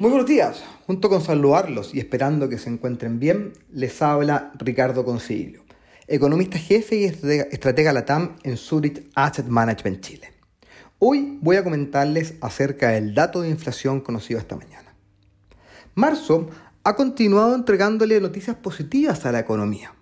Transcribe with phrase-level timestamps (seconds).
[0.00, 0.64] Muy buenos días.
[0.86, 5.62] Junto con saludarlos y esperando que se encuentren bien, les habla Ricardo Concilio,
[6.06, 10.32] economista jefe y estratega LATAM en Zurich Asset Management Chile.
[10.98, 14.94] Hoy voy a comentarles acerca del dato de inflación conocido esta mañana.
[15.94, 16.48] Marzo
[16.82, 19.92] ha continuado entregándole noticias positivas a la economía.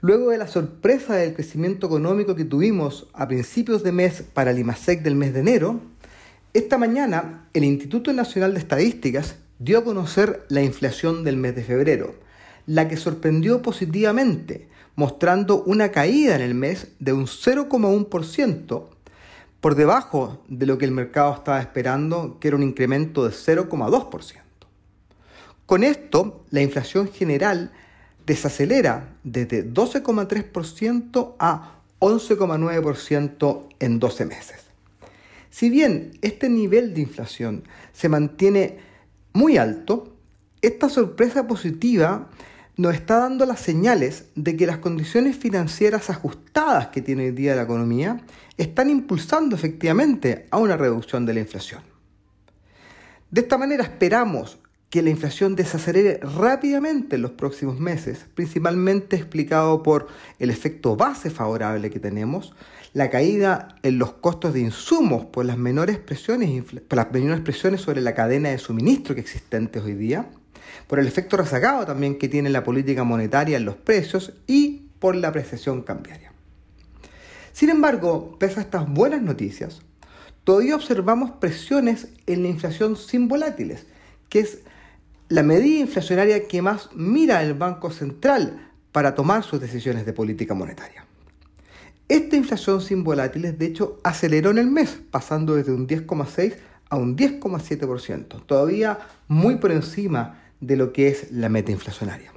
[0.00, 4.58] Luego de la sorpresa del crecimiento económico que tuvimos a principios de mes para el
[4.58, 5.93] IMASEC del mes de enero,
[6.54, 11.64] esta mañana, el Instituto Nacional de Estadísticas dio a conocer la inflación del mes de
[11.64, 12.14] febrero,
[12.66, 18.84] la que sorprendió positivamente, mostrando una caída en el mes de un 0,1%,
[19.60, 24.40] por debajo de lo que el mercado estaba esperando, que era un incremento de 0,2%.
[25.66, 27.72] Con esto, la inflación general
[28.26, 34.63] desacelera desde 12,3% a 11,9% en 12 meses.
[35.54, 38.78] Si bien este nivel de inflación se mantiene
[39.32, 40.16] muy alto,
[40.62, 42.28] esta sorpresa positiva
[42.76, 47.54] nos está dando las señales de que las condiciones financieras ajustadas que tiene hoy día
[47.54, 48.20] la economía
[48.56, 51.82] están impulsando efectivamente a una reducción de la inflación.
[53.30, 54.58] De esta manera esperamos
[54.90, 60.08] que la inflación desacelere rápidamente en los próximos meses, principalmente explicado por
[60.40, 62.54] el efecto base favorable que tenemos,
[62.94, 66.64] la caída en los costos de insumos por las menores presiones,
[67.80, 70.30] sobre la cadena de suministro que existentes hoy día,
[70.86, 75.16] por el efecto rezagado también que tiene la política monetaria en los precios y por
[75.16, 76.32] la apreciación cambiaria.
[77.52, 79.82] Sin embargo, pese a estas buenas noticias,
[80.44, 83.86] todavía observamos presiones en la inflación sin volátiles,
[84.28, 84.60] que es
[85.28, 90.54] la medida inflacionaria que más mira el Banco Central para tomar sus decisiones de política
[90.54, 91.06] monetaria.
[92.08, 96.54] Esta inflación sin volátiles, de hecho, aceleró en el mes, pasando desde un 10,6
[96.90, 102.30] a un 10,7%, todavía muy por encima de lo que es la meta inflacionaria.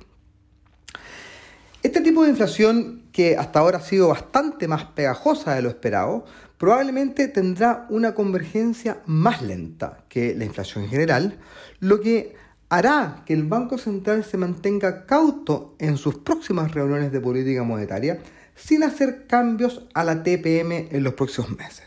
[1.84, 6.25] Este tipo de inflación, que hasta ahora ha sido bastante más pegajosa de lo esperado,
[6.58, 11.40] probablemente tendrá una convergencia más lenta que la inflación general,
[11.80, 12.36] lo que
[12.69, 18.19] hará que el Banco Central se mantenga cauto en sus próximas reuniones de política monetaria
[18.57, 21.85] sin hacer cambios a la TPM en los próximos meses.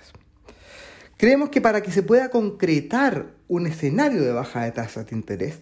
[1.19, 5.59] Creemos que para que se pueda concretar un escenario de baja de tasas de interés,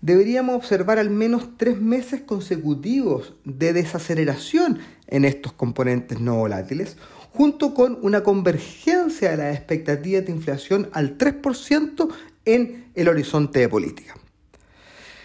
[0.00, 4.78] deberíamos observar al menos tres meses consecutivos de desaceleración
[5.08, 6.96] en estos componentes no volátiles,
[7.32, 12.08] junto con una convergencia de las expectativas de inflación al 3%
[12.44, 14.14] en el horizonte de política.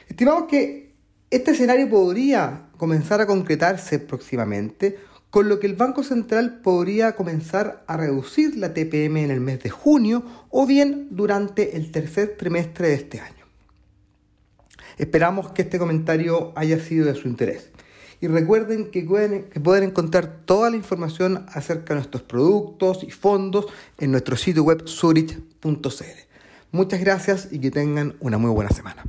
[0.07, 0.93] Estimamos que
[1.29, 4.97] este escenario podría comenzar a concretarse próximamente,
[5.35, 9.61] con lo que el Banco Central podría comenzar a reducir la TPM en el mes
[9.61, 13.45] de junio o bien durante el tercer trimestre de este año.
[14.97, 17.69] Esperamos que este comentario haya sido de su interés.
[18.21, 23.11] Y recuerden que pueden, que pueden encontrar toda la información acerca de nuestros productos y
[23.11, 23.65] fondos
[23.97, 26.03] en nuestro sitio web zurich.cl.
[26.71, 29.03] Muchas gracias y que tengan una muy buena semana.